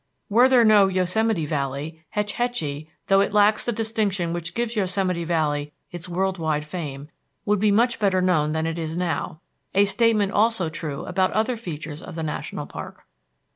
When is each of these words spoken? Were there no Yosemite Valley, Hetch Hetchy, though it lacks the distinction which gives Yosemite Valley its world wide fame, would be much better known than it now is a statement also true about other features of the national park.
Were 0.29 0.49
there 0.49 0.65
no 0.65 0.87
Yosemite 0.87 1.45
Valley, 1.45 2.03
Hetch 2.09 2.31
Hetchy, 2.33 2.89
though 3.05 3.21
it 3.21 3.33
lacks 3.33 3.63
the 3.65 3.71
distinction 3.71 4.33
which 4.33 4.55
gives 4.55 4.75
Yosemite 4.75 5.23
Valley 5.25 5.73
its 5.91 6.09
world 6.09 6.39
wide 6.39 6.65
fame, 6.65 7.09
would 7.45 7.59
be 7.59 7.69
much 7.69 7.99
better 7.99 8.19
known 8.19 8.51
than 8.51 8.65
it 8.65 8.79
now 8.97 9.41
is 9.75 9.87
a 9.89 9.91
statement 9.91 10.31
also 10.31 10.69
true 10.69 11.05
about 11.05 11.33
other 11.33 11.55
features 11.55 12.01
of 12.01 12.15
the 12.15 12.23
national 12.23 12.65
park. 12.65 13.03